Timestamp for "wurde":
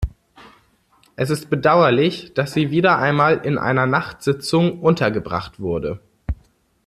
5.59-5.99